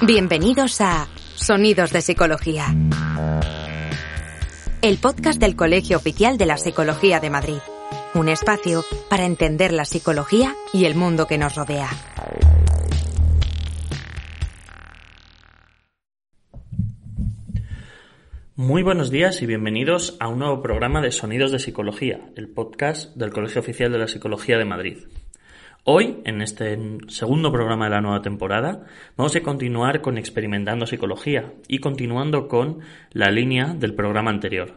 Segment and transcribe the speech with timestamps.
[0.00, 2.66] Bienvenidos a Sonidos de Psicología,
[4.80, 7.58] el podcast del Colegio Oficial de la Psicología de Madrid.
[8.14, 11.88] Un espacio para entender la psicología y el mundo que nos rodea.
[18.54, 23.16] Muy buenos días y bienvenidos a un nuevo programa de Sonidos de Psicología, el podcast
[23.16, 24.98] del Colegio Oficial de la Psicología de Madrid.
[25.90, 26.78] Hoy, en este
[27.08, 28.84] segundo programa de la nueva temporada,
[29.16, 32.80] vamos a continuar con Experimentando Psicología y continuando con
[33.12, 34.74] la línea del programa anterior.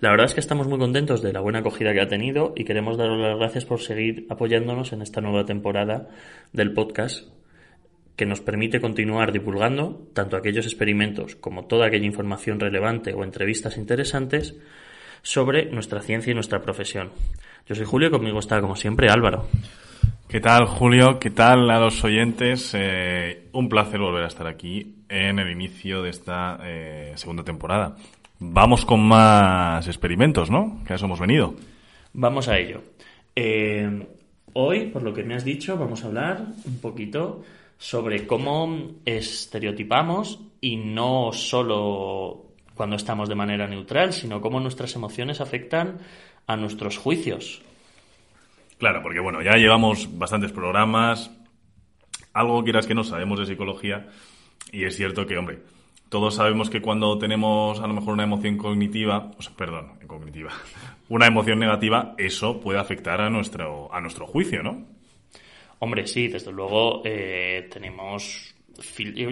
[0.00, 2.64] La verdad es que estamos muy contentos de la buena acogida que ha tenido y
[2.64, 6.10] queremos daros las gracias por seguir apoyándonos en esta nueva temporada
[6.52, 7.28] del podcast
[8.16, 13.78] que nos permite continuar divulgando tanto aquellos experimentos como toda aquella información relevante o entrevistas
[13.78, 14.54] interesantes
[15.22, 17.10] sobre nuestra ciencia y nuestra profesión.
[17.66, 19.48] Yo soy Julio y conmigo está, como siempre, Álvaro.
[20.32, 21.18] ¿Qué tal, Julio?
[21.20, 22.70] ¿Qué tal a los oyentes?
[22.72, 27.98] Eh, un placer volver a estar aquí en el inicio de esta eh, segunda temporada.
[28.38, 30.80] Vamos con más experimentos, ¿no?
[30.86, 31.54] Que a eso hemos venido.
[32.14, 32.80] Vamos a ello.
[33.36, 34.06] Eh,
[34.54, 37.42] hoy, por lo que me has dicho, vamos a hablar un poquito
[37.76, 45.42] sobre cómo estereotipamos y no solo cuando estamos de manera neutral, sino cómo nuestras emociones
[45.42, 45.98] afectan
[46.46, 47.60] a nuestros juicios.
[48.82, 51.30] Claro, porque bueno, ya llevamos bastantes programas,
[52.32, 54.08] algo quieras que no sabemos de psicología,
[54.72, 55.60] y es cierto que, hombre,
[56.08, 60.50] todos sabemos que cuando tenemos a lo mejor una emoción cognitiva, o perdón, cognitiva,
[61.08, 64.84] una emoción negativa, eso puede afectar a nuestro, a nuestro juicio, ¿no?
[65.78, 68.51] Hombre, sí, desde luego eh, tenemos,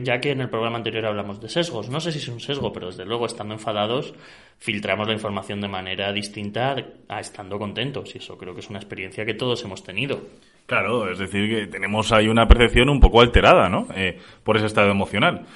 [0.03, 2.73] ya que en el programa anterior hablamos de sesgos, no sé si es un sesgo,
[2.73, 4.15] pero desde luego estando enfadados
[4.61, 6.77] filtramos la información de manera distinta
[7.09, 10.21] a estando contentos y eso creo que es una experiencia que todos hemos tenido.
[10.67, 13.89] Claro, es decir, que tenemos ahí una percepción un poco alterada, ¿no?
[13.97, 15.47] Eh, por ese estado emocional.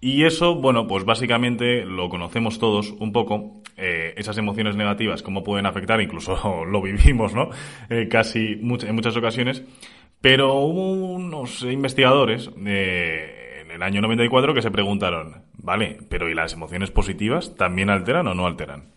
[0.00, 5.42] Y eso, bueno, pues básicamente lo conocemos todos un poco, eh, esas emociones negativas, cómo
[5.42, 7.50] pueden afectar, incluso lo vivimos, ¿no?
[8.08, 9.64] casi en muchas ocasiones.
[10.24, 16.54] Pero hubo unos investigadores en el año 94 que se preguntaron, vale, pero ¿y las
[16.54, 18.88] emociones positivas también alteran o no alteran?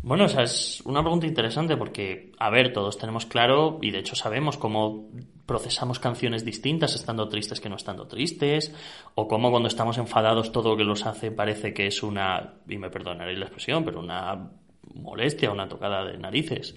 [0.00, 4.14] Bueno, esa es una pregunta interesante porque, a ver, todos tenemos claro y de hecho
[4.14, 5.08] sabemos cómo
[5.44, 8.72] procesamos canciones distintas estando tristes que no estando tristes,
[9.16, 12.78] o cómo cuando estamos enfadados todo lo que los hace parece que es una, y
[12.78, 14.52] me perdonaréis la expresión, pero una
[14.94, 16.76] molestia, una tocada de narices.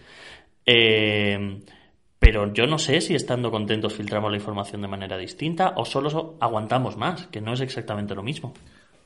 [0.66, 1.60] Eh,
[2.28, 6.36] pero yo no sé si estando contentos filtramos la información de manera distinta o solo
[6.42, 8.54] aguantamos más, que no es exactamente lo mismo.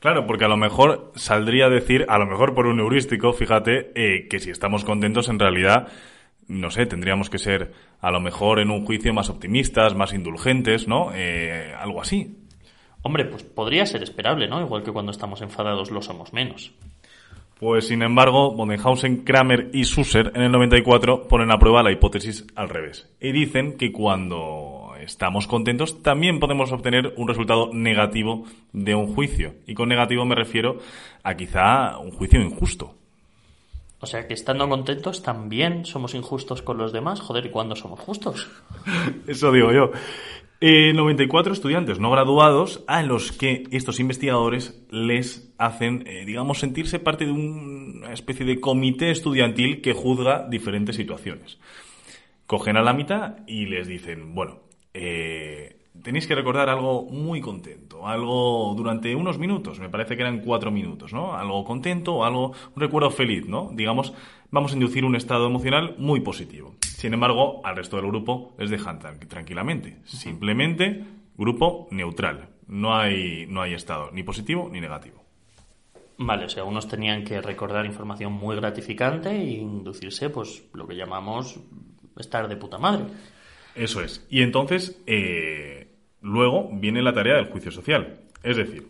[0.00, 3.92] Claro, porque a lo mejor saldría a decir, a lo mejor por un heurístico, fíjate,
[3.94, 5.86] eh, que si estamos contentos en realidad,
[6.48, 10.88] no sé, tendríamos que ser a lo mejor en un juicio más optimistas, más indulgentes,
[10.88, 11.12] ¿no?
[11.14, 12.38] Eh, algo así.
[13.02, 14.60] Hombre, pues podría ser esperable, ¿no?
[14.60, 16.72] Igual que cuando estamos enfadados lo somos menos.
[17.58, 22.46] Pues sin embargo, Bodenhausen, Kramer y Susser en el 94 ponen a prueba la hipótesis
[22.56, 23.08] al revés.
[23.20, 29.54] Y dicen que cuando estamos contentos también podemos obtener un resultado negativo de un juicio.
[29.66, 30.78] Y con negativo me refiero
[31.22, 32.96] a quizá un juicio injusto.
[34.02, 37.20] O sea que estando contentos también somos injustos con los demás.
[37.20, 38.50] Joder, ¿y cuándo somos justos?
[39.28, 39.92] Eso digo yo.
[40.60, 46.98] 94 eh, estudiantes no graduados a los que estos investigadores les hacen, eh, digamos, sentirse
[46.98, 51.60] parte de una especie de comité estudiantil que juzga diferentes situaciones.
[52.48, 54.62] Cogen a la mitad y les dicen, bueno,
[56.02, 60.70] tenéis que recordar algo muy contento, algo durante unos minutos, me parece que eran cuatro
[60.70, 61.34] minutos, ¿no?
[61.34, 63.70] Algo contento algo, un recuerdo feliz, ¿no?
[63.72, 64.12] Digamos,
[64.50, 66.74] vamos a inducir un estado emocional muy positivo.
[66.80, 69.98] Sin embargo, al resto del grupo les dejan tranquilamente.
[70.04, 71.04] Simplemente
[71.36, 72.48] grupo neutral.
[72.66, 75.22] No hay, no hay estado ni positivo ni negativo.
[76.18, 80.94] Vale, o sea, unos tenían que recordar información muy gratificante e inducirse, pues, lo que
[80.94, 81.58] llamamos
[82.16, 83.06] estar de puta madre.
[83.74, 84.24] Eso es.
[84.30, 85.91] Y entonces, eh,
[86.22, 88.20] luego viene la tarea del juicio social.
[88.42, 88.86] Es decir,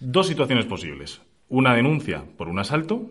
[0.00, 1.20] dos situaciones posibles.
[1.48, 3.10] Una denuncia por un asalto,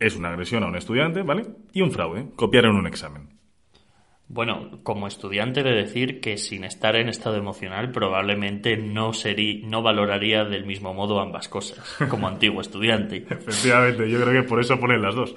[0.00, 1.46] es una agresión a un estudiante, ¿vale?
[1.72, 3.38] Y un fraude, copiar en un examen.
[4.30, 9.82] Bueno, como estudiante de decir que sin estar en estado emocional probablemente no sería, no
[9.82, 13.24] valoraría del mismo modo ambas cosas, como antiguo estudiante.
[13.28, 15.34] Efectivamente, yo creo que por eso ponen las dos.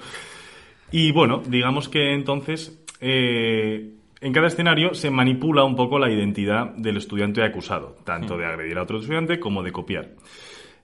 [0.90, 6.74] Y bueno, digamos que entonces eh, en cada escenario se manipula un poco la identidad
[6.76, 10.10] del estudiante acusado, tanto de agredir a otro estudiante como de copiar.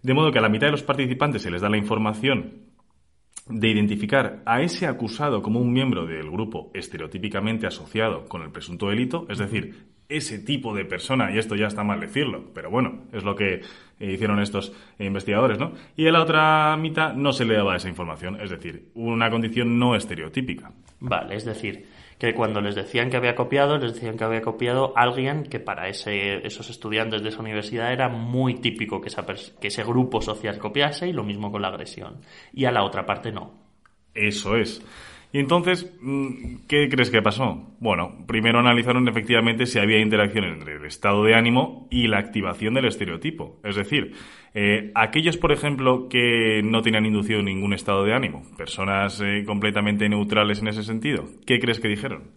[0.02, 2.66] De modo que a la mitad de los participantes se les da la información
[3.48, 8.88] de identificar a ese acusado como un miembro del grupo estereotípicamente asociado con el presunto
[8.88, 13.04] delito, es decir, ese tipo de persona, y esto ya está mal decirlo, pero bueno,
[13.12, 13.60] es lo que
[14.00, 15.72] eh, hicieron estos investigadores, ¿no?
[15.96, 19.78] Y a la otra mitad no se le daba esa información, es decir, una condición
[19.78, 20.72] no estereotípica.
[21.00, 21.86] Vale, es decir,
[22.18, 25.88] que cuando les decían que había copiado, les decían que había copiado alguien que para
[25.88, 30.58] ese, esos estudiantes de esa universidad era muy típico que, esa que ese grupo social
[30.58, 32.20] copiase y lo mismo con la agresión.
[32.52, 33.54] Y a la otra parte no.
[34.14, 34.82] Eso es.
[35.30, 37.74] Y entonces, mm, ¿qué crees que pasó?
[37.80, 42.72] Bueno, primero analizaron efectivamente si había interacción entre el estado de ánimo y la activación
[42.74, 43.60] del estereotipo.
[43.62, 44.14] Es decir,
[44.54, 50.08] eh, aquellos, por ejemplo, que no tenían inducido ningún estado de ánimo, personas eh, completamente
[50.08, 52.30] neutrales en ese sentido, ¿qué crees que dijeron?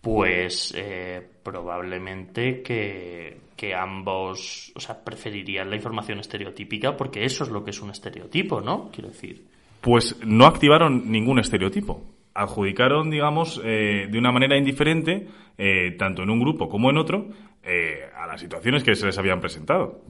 [0.00, 7.50] Pues eh, probablemente que, que, ambos, o sea, preferirían la información estereotípica porque eso es
[7.50, 8.88] lo que es un estereotipo, ¿no?
[8.92, 12.02] Quiero decir pues no activaron ningún estereotipo.
[12.34, 17.28] Adjudicaron, digamos, eh, de una manera indiferente, eh, tanto en un grupo como en otro,
[17.62, 20.00] eh, a las situaciones que se les habían presentado.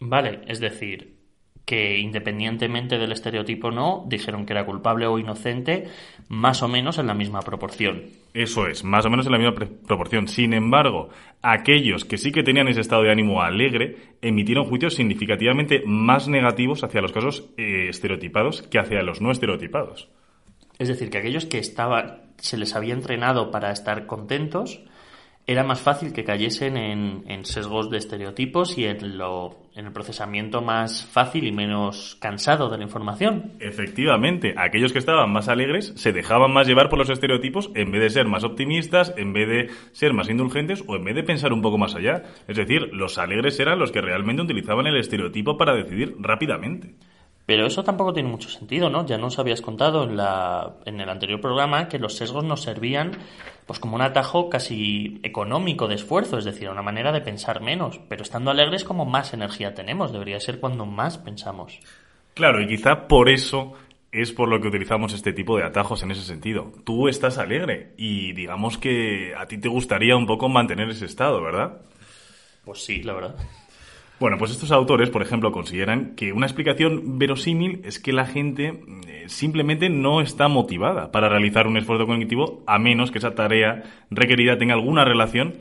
[0.00, 1.17] Vale, es decir,
[1.68, 5.84] que independientemente del estereotipo no, dijeron que era culpable o inocente,
[6.26, 8.04] más o menos en la misma proporción.
[8.32, 9.54] Eso es, más o menos en la misma
[9.86, 10.28] proporción.
[10.28, 11.10] Sin embargo,
[11.42, 16.82] aquellos que sí que tenían ese estado de ánimo alegre emitieron juicios significativamente más negativos
[16.84, 20.08] hacia los casos eh, estereotipados que hacia los no estereotipados.
[20.78, 24.80] Es decir, que aquellos que estaban, se les había entrenado para estar contentos,
[25.48, 30.60] era más fácil que cayesen en, sesgos de estereotipos y en, lo, en el procesamiento
[30.60, 33.54] más fácil y menos cansado de la información.
[33.58, 38.02] Efectivamente, aquellos que estaban más alegres se dejaban más llevar por los estereotipos en vez
[38.02, 41.54] de ser más optimistas, en vez de ser más indulgentes o en vez de pensar
[41.54, 42.24] un poco más allá.
[42.46, 46.94] Es decir, los alegres eran los que realmente utilizaban el estereotipo para decidir rápidamente.
[47.48, 49.06] Pero eso tampoco tiene mucho sentido, ¿no?
[49.06, 53.12] Ya nos habías contado en, la, en el anterior programa que los sesgos nos servían
[53.64, 58.00] pues como un atajo casi económico de esfuerzo, es decir, una manera de pensar menos.
[58.06, 61.80] Pero estando alegres como más energía tenemos, debería ser cuando más pensamos.
[62.34, 63.72] Claro, y quizá por eso
[64.12, 66.70] es por lo que utilizamos este tipo de atajos en ese sentido.
[66.84, 71.42] Tú estás alegre y digamos que a ti te gustaría un poco mantener ese estado,
[71.42, 71.80] ¿verdad?
[72.66, 73.36] Pues sí, la verdad.
[74.20, 78.82] Bueno, pues estos autores, por ejemplo, consideran que una explicación verosímil es que la gente
[79.06, 83.84] eh, simplemente no está motivada para realizar un esfuerzo cognitivo a menos que esa tarea
[84.10, 85.54] requerida tenga alguna relación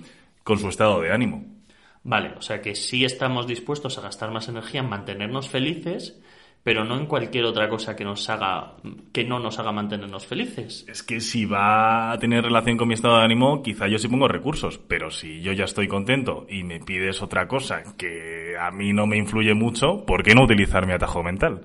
[0.44, 1.46] con su estado de ánimo.
[2.04, 6.20] Vale, o sea que sí estamos dispuestos a gastar más energía en mantenernos felices,
[6.68, 8.74] pero no en cualquier otra cosa que nos haga
[9.14, 10.86] que no nos haga mantenernos felices.
[10.90, 14.10] Es que si va a tener relación con mi estado de ánimo, quizá yo sí
[14.10, 18.70] pongo recursos, pero si yo ya estoy contento y me pides otra cosa que a
[18.72, 21.62] mí no me influye mucho, ¿por qué no utilizar mi atajo mental?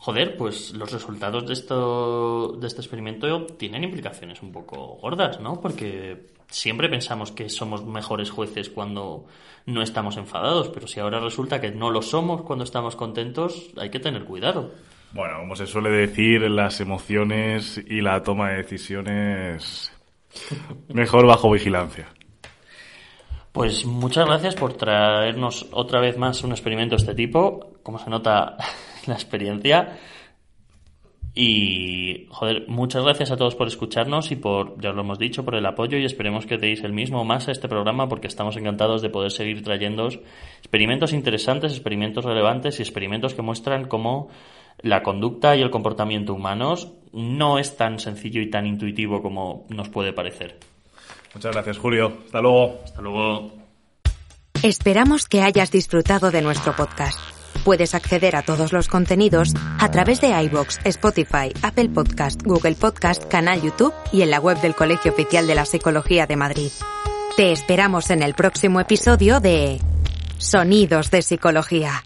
[0.00, 5.60] Joder, pues los resultados de esto de este experimento tienen implicaciones un poco gordas, ¿no?
[5.60, 9.26] Porque siempre pensamos que somos mejores jueces cuando
[9.66, 13.90] no estamos enfadados, pero si ahora resulta que no lo somos cuando estamos contentos, hay
[13.90, 14.72] que tener cuidado.
[15.12, 19.92] Bueno, como se suele decir, las emociones y la toma de decisiones
[20.88, 22.08] mejor bajo vigilancia.
[23.52, 27.74] Pues muchas gracias por traernos otra vez más un experimento de este tipo.
[27.82, 28.56] Como se nota
[29.06, 29.98] la experiencia.
[31.32, 35.54] Y, joder, muchas gracias a todos por escucharnos y por, ya lo hemos dicho, por
[35.54, 39.00] el apoyo y esperemos que deis el mismo más a este programa porque estamos encantados
[39.00, 40.08] de poder seguir trayendo
[40.58, 44.28] experimentos interesantes, experimentos relevantes y experimentos que muestran cómo
[44.82, 49.88] la conducta y el comportamiento humanos no es tan sencillo y tan intuitivo como nos
[49.88, 50.58] puede parecer.
[51.34, 52.12] Muchas gracias, Julio.
[52.26, 52.80] Hasta luego.
[52.84, 53.52] Hasta luego.
[54.62, 57.18] Esperamos que hayas disfrutado de nuestro podcast.
[57.64, 63.24] Puedes acceder a todos los contenidos a través de iBox, Spotify, Apple Podcast, Google Podcast,
[63.26, 66.70] canal YouTube y en la web del Colegio Oficial de la Psicología de Madrid.
[67.36, 69.80] Te esperamos en el próximo episodio de
[70.38, 72.02] Sonidos de Psicología.